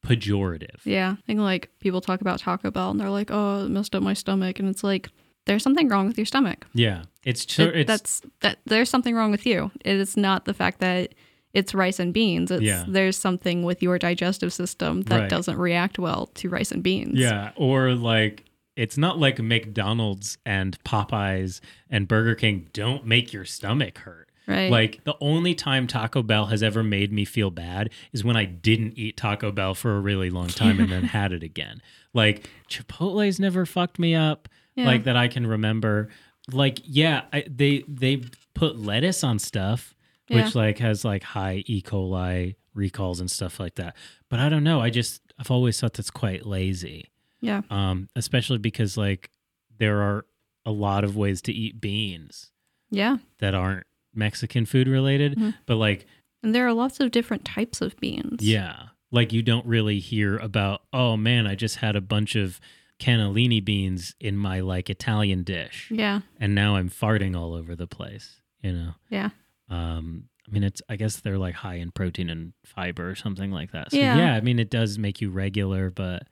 [0.05, 0.79] pejorative.
[0.85, 1.15] Yeah.
[1.17, 4.03] I think like people talk about Taco Bell and they're like, oh, it messed up
[4.03, 4.59] my stomach.
[4.59, 5.09] And it's like,
[5.45, 6.65] there's something wrong with your stomach.
[6.73, 9.71] Yeah, it's tr- It- it's that's that there's something wrong with you.
[9.85, 11.13] It is not the fact that
[11.53, 12.51] it's rice and beans.
[12.51, 12.83] It's Yeah.
[12.87, 15.29] there's something with your digestive system that Right.
[15.29, 17.17] doesn't react well to rice and beans.
[17.17, 18.43] yeah, or like
[18.77, 21.59] it's not like McDonald's and Popeyes
[21.89, 24.29] and Burger King don't make your stomach hurt.
[24.47, 24.71] Right.
[24.71, 28.45] Like the only time Taco Bell has ever made me feel bad is when I
[28.45, 31.81] didn't eat Taco Bell for a really long time and then had it again.
[32.13, 34.85] Like Chipotle's never fucked me up Yeah.
[34.85, 36.07] like that I can remember.
[36.51, 38.21] Like yeah, I, they they
[38.53, 39.93] put lettuce on stuff
[40.29, 40.61] which Yeah.
[40.61, 41.81] like has like high E.
[41.81, 43.95] coli recalls and stuff like that.
[44.29, 44.79] But I don't know.
[44.81, 47.09] I just I've always thought that's quite lazy.
[47.41, 47.61] Yeah.
[47.69, 49.29] Um, especially because like
[49.77, 50.25] there are
[50.65, 52.51] a lot of ways to eat beans
[52.89, 53.17] Yeah.
[53.39, 55.35] that aren't Mexican food related.
[55.37, 55.53] Mhm.
[55.65, 56.05] But like
[56.43, 58.41] And there are lots of different types of beans.
[58.47, 60.81] yeah, like you don't really hear about.
[60.93, 62.59] Oh man, I just had a bunch of
[62.99, 66.21] cannellini beans in my like Italian dish, Yeah.
[66.39, 68.41] and now I'm farting all over the place.
[68.61, 68.93] You know.
[69.09, 69.29] Yeah.
[69.69, 73.51] Um, I mean, it's I guess they're like high in protein and fiber or something
[73.51, 73.91] like that.
[73.91, 74.17] So Yeah.
[74.17, 76.23] yeah, I mean, it does make you regular, but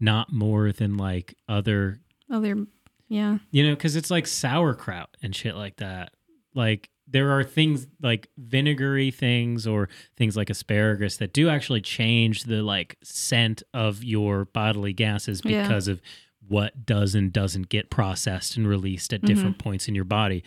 [0.00, 2.66] not more than like other, Other
[3.08, 3.38] yeah.
[3.50, 6.12] you know, because it's like sauerkraut and shit like that.
[6.54, 12.44] Like there are things like vinegary things or things like asparagus that do actually change
[12.44, 15.62] the like scent of your bodily gases Yeah.
[15.62, 16.00] because of
[16.48, 20.42] what does and doesn't get processed and released at different points in your body.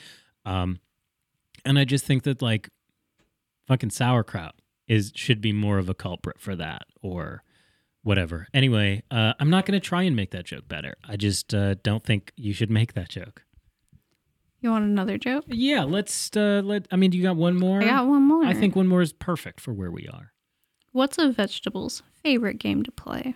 [0.46, 0.80] Um,
[1.66, 2.70] and I just think that like
[3.68, 4.56] fucking sauerkraut
[4.88, 7.44] is should be more of a culprit for that or
[8.04, 8.48] whatever.
[8.54, 10.96] Anyway, uh, I'm not going to try and make that joke better.
[11.08, 13.44] I just uh, don't think you should make that joke.
[14.62, 15.46] You want another joke?
[15.48, 16.88] Yeah, let's uh, let.
[16.92, 17.82] I mean, do you got one more.
[17.82, 18.44] I got one more.
[18.46, 20.34] I think one more is perfect for where we are.
[20.92, 23.36] What's a vegetable's favorite game to play?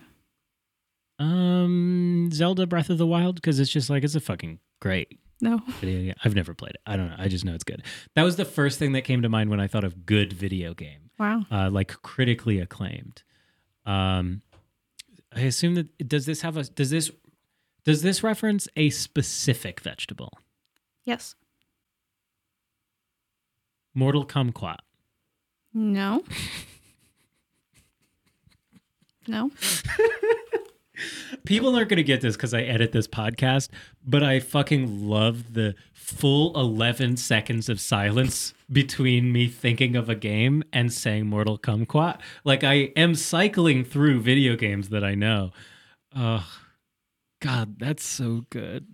[1.18, 5.60] Um, Zelda Breath of the Wild because it's just like it's a fucking great No.
[5.80, 6.14] video game.
[6.24, 6.80] I've never played it.
[6.86, 7.14] I don't know.
[7.16, 7.82] I just know it's good.
[8.16, 10.74] That was the first thing that came to mind when I thought of good video
[10.74, 11.10] game.
[11.18, 11.46] Wow.
[11.50, 13.22] uh, like critically acclaimed.
[13.86, 14.42] Um,
[15.34, 17.10] I assume that does this have a does this
[17.84, 20.38] does this reference a specific vegetable?
[21.04, 21.34] Yes.
[23.94, 24.78] Mortal kumquat.
[25.72, 26.24] No.
[29.26, 29.50] no.
[31.44, 33.68] People aren't going to get this because I edit this podcast,
[34.04, 40.14] but I fucking love the full 11 seconds of silence between me thinking of a
[40.14, 42.20] game and saying Mortal Kumquat.
[42.44, 45.50] Like I am cycling through video games that I know.
[46.16, 46.46] Oh,
[47.40, 48.86] God, that's so good.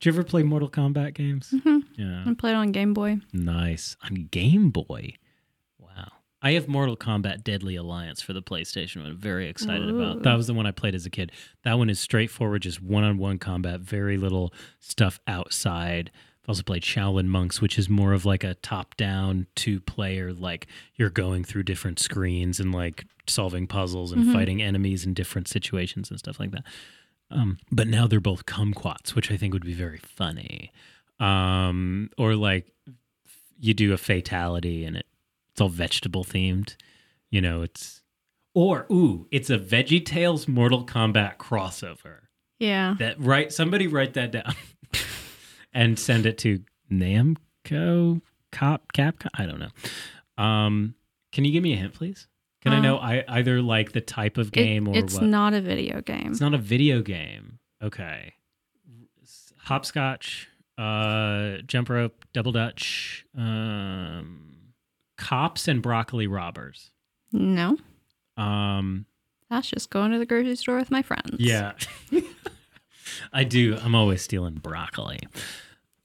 [0.00, 1.52] Did you ever play Mortal Kombat games?
[1.52, 1.82] Mhm.
[1.96, 2.22] Yeah.
[2.24, 3.18] I played on Game Boy.
[3.32, 3.96] Nice.
[4.04, 5.14] On Game Boy.
[6.40, 9.04] I have Mortal Kombat Deadly Alliance for the PlayStation.
[9.04, 10.22] I'm very excited about.
[10.22, 11.32] That was the one I played as a kid.
[11.64, 16.12] That one is straightforward, just one-on-one combat, very little stuff outside.
[16.44, 21.10] I've also played Shaolin Monks, which is more of like a top-down two-player like you're
[21.10, 26.18] going through different screens and like solving puzzles and fighting enemies in different situations and
[26.18, 26.64] stuff like that.
[27.30, 30.72] Um, but now they're both kumquats, which I think would be very funny.
[31.20, 32.72] Um, or like
[33.60, 35.06] you do a fatality and it,
[35.58, 36.76] it's all vegetable themed.
[37.32, 38.02] You know, it's
[38.54, 42.18] or ooh, it's a Veggie Tales Mortal Kombat crossover.
[42.60, 42.94] Yeah.
[43.00, 43.52] That right?
[43.52, 44.54] Somebody write that down
[45.72, 46.60] and send it to
[46.92, 49.26] Namco Cop Capcom.
[49.34, 50.42] I don't know.
[50.42, 50.94] Um,
[51.32, 52.28] can you give me a hint, please?
[52.62, 55.24] Can I Uh, know I either like the type of It- game or it's what?
[55.24, 56.30] not a video game.
[56.30, 57.58] It's not a video game.
[57.82, 58.34] Okay.
[59.64, 64.44] Hopscotch, uh, jump rope, double dutch, um,
[65.18, 66.90] cops and broccoli robbers.
[67.32, 67.76] no.
[68.38, 69.04] Um,
[69.50, 71.36] That's just going to the grocery store with my friends.
[71.38, 71.72] yeah.
[73.32, 73.76] I do.
[73.82, 75.18] I'm always stealing broccoli.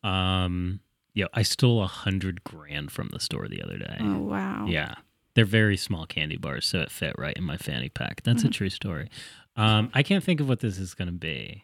[0.04, 0.80] Um,
[1.14, 3.98] yo, I stole a hundred grand from the store the other day.
[4.00, 4.66] Oh wow.
[4.68, 4.96] Yeah.
[5.36, 8.22] They're very small candy bars, so it fit right in my fanny pack.
[8.24, 9.10] That's a true story.
[9.56, 11.64] Um, I can't think of what this is going to be.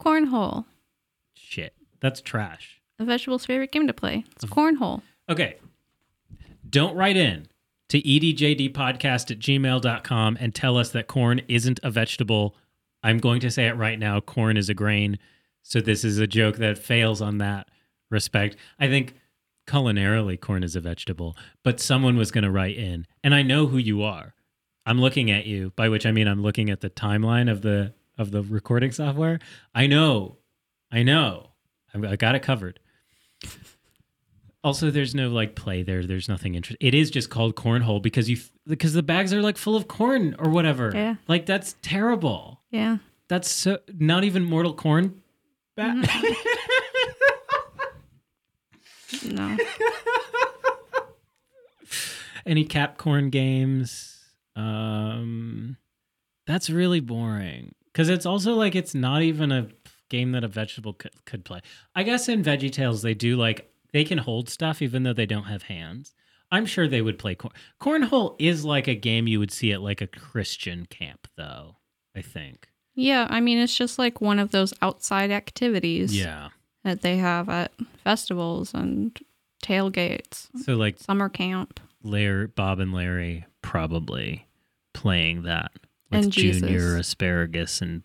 [0.00, 0.64] Cornhole.
[1.34, 1.74] Shit.
[2.00, 2.80] That's trash.
[2.98, 4.24] A vegetable's favorite game to play.
[4.34, 5.02] It's cornhole.
[5.28, 5.56] Okay.
[6.68, 7.48] Don't write in
[7.88, 12.54] to edjdpodcast at gmail.com and tell us that corn isn't a vegetable.
[13.02, 14.20] I'm going to say it right now.
[14.20, 15.18] Corn is a grain.
[15.62, 17.68] So this is a joke that fails on that
[18.10, 18.56] respect.
[18.78, 19.14] I think
[19.66, 23.66] culinarily, corn is a vegetable, but someone was going to write in, and I know
[23.66, 24.34] who you are.
[24.86, 27.92] I'm looking at you, by which I mean I'm looking at the timeline of the
[28.16, 29.38] of the recording software.
[29.74, 30.38] I know,
[30.90, 31.50] I know,
[31.94, 32.80] I've- I got it covered.
[34.64, 36.04] Also, there's no like play there.
[36.04, 36.86] There's nothing interesting.
[36.86, 40.34] It is just called cornhole because you because the bags are like full of corn
[40.38, 40.90] or whatever.
[40.94, 41.14] Yeah.
[41.28, 42.60] Like that's terrible.
[42.70, 42.98] Yeah.
[43.28, 45.22] That's so not even Mortal Corn.
[45.76, 46.02] Ba-
[49.24, 49.56] No.
[52.46, 54.18] Any Capcorn games?
[54.56, 55.76] Um,
[56.46, 59.68] that's really boring because it's also like it's not even a
[60.08, 61.60] game that a vegetable could, could play.
[61.94, 65.26] I guess in Veggie Tales they do like they can hold stuff even though they
[65.26, 66.14] don't have hands.
[66.50, 67.52] I'm sure they would play corn.
[67.80, 71.76] Cornhole is like a game you would see at like a Christian camp, though.
[72.16, 72.68] I think.
[72.94, 76.48] Yeah, I mean it's just like one of those outside activities Yeah.
[76.82, 77.70] that they have at
[78.02, 79.16] festivals and
[79.62, 81.78] tailgates, So like summer camp.
[82.02, 84.46] Larry, Bob and Larry probably
[84.94, 85.70] playing that
[86.10, 88.02] with And Junior Asparagus and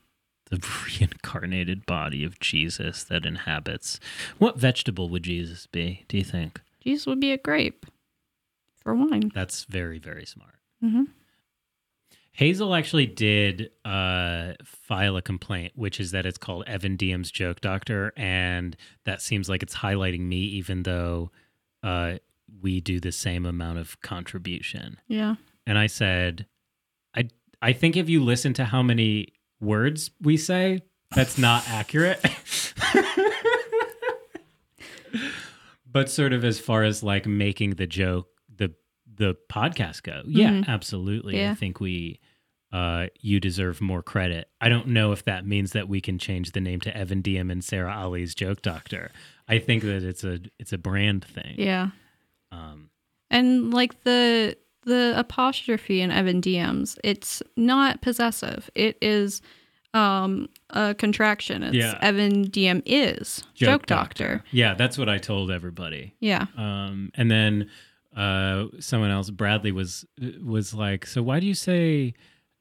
[0.62, 0.68] the
[1.00, 4.00] reincarnated body of Jesus that inhabits.
[4.38, 6.06] What vegetable would Jesus be?
[6.08, 6.62] Do you think?
[6.84, 7.86] Jesus would be a grape
[8.82, 9.32] for wine.
[9.34, 10.56] That's very very smart.
[10.82, 11.04] hmm
[12.36, 17.62] Hazel actually did uh, file a complaint, which is that it's called Evan Diem's Joke
[17.62, 21.30] Doctor, and that seems like it's highlighting me, even though
[21.84, 22.16] uh,
[22.64, 25.00] we do the same amount of contribution.
[25.08, 25.36] Yeah.
[25.68, 26.48] and I said,
[27.16, 27.30] I
[27.62, 29.28] I think if you listen to how many
[29.64, 30.82] words we say,
[31.16, 32.20] that's not accurate.
[35.92, 38.74] but sort of as far as like making the joke, the
[39.16, 40.68] the podcast go, yeah, Mhm.
[40.68, 41.46] absolutely.
[41.48, 42.20] I think we
[42.72, 44.50] uh you deserve more credit.
[44.60, 47.52] I don't know if that means that we can change the name to Evan Diem
[47.52, 49.12] and Sarah Ali's Joke Doctor.
[49.48, 51.56] I think that it's a it's a brand thing.
[51.58, 51.90] Yeah.
[52.52, 52.90] Um
[53.30, 58.70] And like the the apostrophe in Evan DMs, it's not possessive.
[58.76, 59.42] It is
[59.94, 61.62] um a contraction.
[61.64, 61.98] It's Yeah.
[62.02, 64.44] Evan DM is joke, doctor.
[64.52, 66.16] Yeah, that's what I told everybody.
[66.20, 66.48] Yeah.
[66.58, 67.70] Um, and then
[68.16, 70.06] uh, someone else, Bradley, was
[70.44, 72.14] was like, "So why do you say,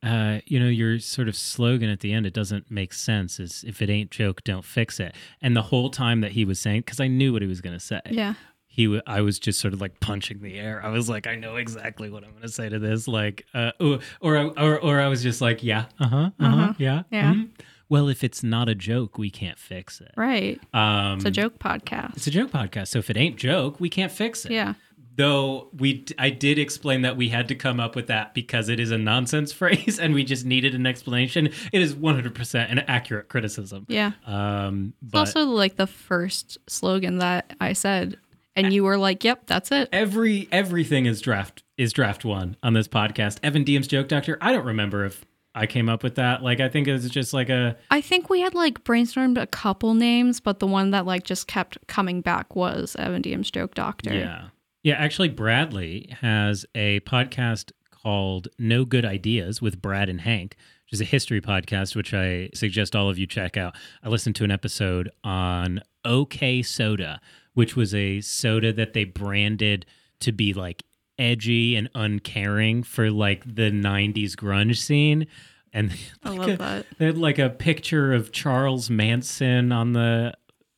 [0.02, 2.24] uh, you know, your sort of slogan at the end?
[2.26, 3.38] It doesn't make sense.
[3.38, 6.58] Is if it ain't joke, don't fix it." And the whole time that he was
[6.58, 8.34] saying, because I knew what he was going to say, Yeah.
[8.74, 10.80] He, w- I was just sort of like punching the air.
[10.82, 13.72] I was like, I know exactly what I'm going to say to this, like, uh,
[13.78, 16.72] or, or or or I was just like, yeah, uh huh, uh huh, Uh-huh.
[16.78, 17.34] yeah, Yeah.
[17.34, 17.50] mhm.
[17.90, 20.12] Well, if it's not a joke, we can't fix it.
[20.16, 20.58] Right.
[20.72, 22.16] Um, It's a joke podcast.
[22.16, 22.88] It's a joke podcast.
[22.88, 24.52] So if it ain't joke, we can't fix it.
[24.52, 24.72] yeah.
[25.14, 28.80] Though we, I did explain that we had to come up with that because it
[28.80, 31.50] is a nonsense phrase, and we just needed an explanation.
[31.70, 33.84] It is 100% an accurate criticism.
[33.90, 34.12] Yeah.
[34.26, 38.16] Um, It's also like the first slogan that I said,
[38.56, 42.74] and you were like, "Yep, that's it." every everything is draft is draft one on
[42.74, 43.38] this podcast.
[43.42, 44.38] Evan Diem's joke doctor.
[44.40, 45.24] I don't remember if
[45.54, 46.42] I came up with that.
[46.42, 49.46] Like I think it was just like a I think we had like brainstormed a
[49.46, 53.74] couple names, but the one that like just kept coming back was Evan Diem's Joke
[53.74, 54.14] Doctor.
[54.14, 54.48] Yeah.
[54.82, 60.94] Yeah, actually Bradley has a podcast called No Good Ideas with Brad and Hank, which
[60.94, 63.76] is a history podcast which I suggest all of you check out.
[64.02, 67.20] I listened to an episode on OK Soda,
[67.54, 69.86] which was a soda that they branded
[70.20, 70.82] to be like
[71.18, 75.26] edgy and uncaring for like the 90s grunge scene
[75.72, 75.92] and
[76.22, 76.86] I like love a- that.
[76.98, 80.32] they had like a picture of Charles Manson on the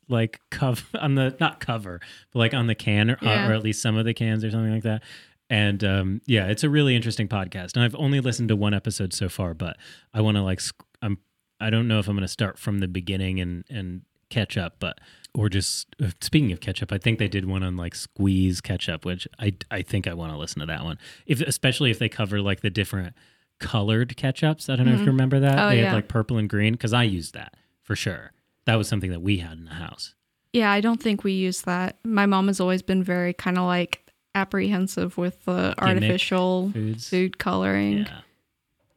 [0.09, 2.01] like cover on the not cover
[2.33, 3.49] but like on the can or, Yeah.
[3.49, 5.03] or at least some of the cans or something like that
[5.49, 9.13] and um yeah it's a really interesting podcast and i've only listened to one episode
[9.15, 9.77] so far but
[10.13, 11.19] i want to like sc- i'm
[11.61, 14.77] i don't know if i'm going to start from the beginning and and catch up
[14.79, 14.99] but
[15.35, 19.05] or just uh, speaking of ketchup i think they did one on like squeeze ketchup
[19.05, 22.09] which i i think i want to listen to that one if especially if they
[22.09, 23.15] cover like the different
[23.61, 25.87] colored ketchups i don't know if you remember that Oh, they yeah.
[25.87, 28.33] had like purple and green because i used that for sure
[28.67, 30.15] that was something that we had in the house
[30.53, 31.99] Yeah, I don't think we use that.
[32.05, 37.09] My mom has always been very kind of like apprehensive with the artificial foods.
[37.09, 37.99] food coloring.
[37.99, 38.21] yeah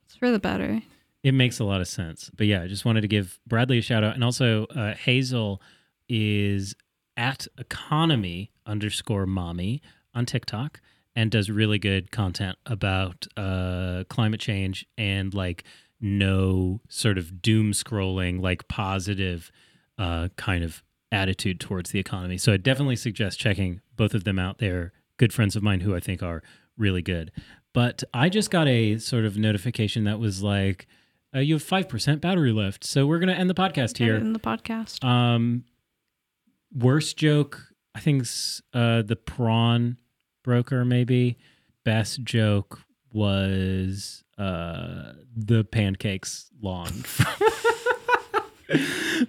[0.05, 0.81] It's for the better.
[1.23, 2.29] It makes a lot of sense.
[2.37, 4.13] But yeah, I just wanted to give Bradley a shout out.
[4.15, 5.61] And also, uh, Hazel
[6.09, 6.75] is
[7.15, 9.81] at economy underscore mommy
[10.13, 10.79] on TikTok
[11.15, 15.63] and does really good content about uh, climate change and like
[15.99, 19.51] no sort of doom scrolling, like positive
[19.97, 22.37] uh, kind of attitude towards the economy.
[22.37, 24.59] So I definitely suggest checking both of them out.
[24.59, 26.43] They're good friends of mine who I think are
[26.77, 27.31] really good.
[27.73, 30.87] But I just got a sort of notification that was like,
[31.35, 32.83] uh, you have 5% battery left.
[32.83, 34.15] So we're going to end the podcast here.
[34.15, 35.03] in the podcast.
[35.03, 35.63] Um,
[36.73, 38.25] worst joke, I think
[38.73, 39.97] uh, the prawn
[40.43, 41.37] broker maybe.
[41.83, 46.87] Best joke was uh, the pancakes long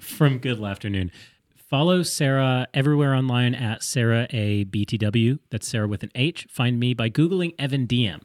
[0.01, 1.11] from Good Afternoon.
[1.57, 5.39] Follow Sarah everywhere online at Sarah A BTW.
[5.51, 6.47] That's Sarah with an H.
[6.51, 8.23] Find me by googling Evan DM.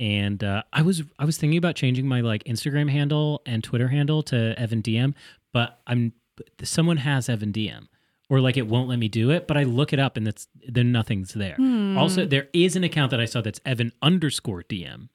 [0.00, 3.88] And uh, I was I was thinking about changing my like Instagram handle and Twitter
[3.88, 5.14] handle to Evan DM,
[5.52, 6.12] but I'm
[6.62, 7.88] someone has Evan DM
[8.30, 9.46] or like it won't let me do it.
[9.46, 11.56] But I look it up and it's then nothing's there.
[11.96, 15.08] Also, there is an account that I saw that's Evan underscore DM,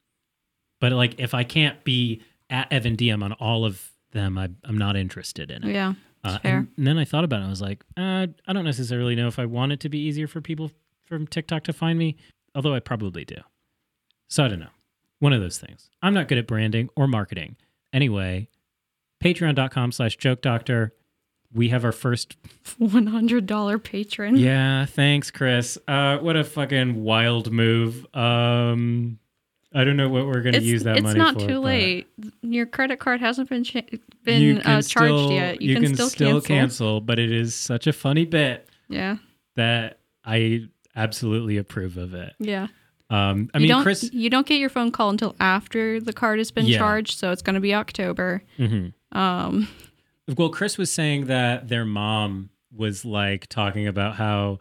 [0.82, 4.78] but like if I can't be at Evan DM on all of them, I, I'm
[4.78, 5.74] not interested in it.
[5.74, 5.94] yeah,
[6.24, 6.58] Uh, fair.
[6.58, 7.46] and, and then I thought about it.
[7.46, 10.28] I was like, uh, I don't necessarily know if I want it to be easier
[10.28, 10.72] for people
[11.06, 12.16] from TikTok to find me,
[12.56, 13.38] although I probably do.
[14.30, 14.68] So I don't know.
[15.20, 15.90] One of those things.
[16.02, 17.56] I'm not good at branding or marketing.
[17.94, 18.50] Anyway,
[19.24, 20.94] patreon.com slash joke doctor.
[21.54, 22.36] We have our first.
[22.78, 24.38] One hundred dollar patron.
[24.38, 25.78] Yeah, thanks, Chris.
[25.88, 28.06] Uh, what a fucking wild move.
[28.16, 29.20] Um,
[29.76, 31.20] I don't know what we're going to use that money.
[31.20, 32.08] it's not too late.
[32.42, 33.82] Your credit card hasn't been cha-
[34.24, 35.62] been can uh, charged still- yet.
[35.62, 37.02] You, can, still, cancel.
[37.02, 39.18] but it is such a funny bit Yeah,
[39.56, 42.34] that I absolutely approve of it.
[42.40, 42.68] yeah.
[43.10, 44.10] Um, I you mean, Chris.
[44.12, 46.78] you don't get your phone call until after the card has been Yeah.
[46.80, 48.42] charged, so it's going to be October.
[48.58, 48.94] Mhm.
[49.12, 49.68] Um,
[50.38, 54.60] Well, Chris was saying that their mom was like talking about how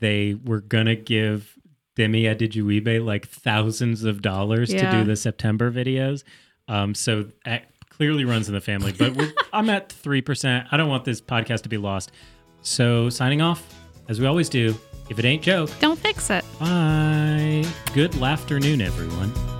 [0.00, 1.56] they were gonna give
[1.96, 6.24] Demi Adejuyigbe like thousands of dollars to do the September videos.
[6.66, 8.92] Um, so that clearly runs in the family.
[8.92, 10.66] But we're, I'm at three percent.
[10.72, 12.10] I don't want this podcast to be lost.
[12.62, 13.62] So signing off,
[14.08, 14.74] as we always do.
[15.10, 16.44] If it ain't joke, don't fix it.
[16.58, 17.62] bye.
[17.92, 19.53] Good afternoon, everyone.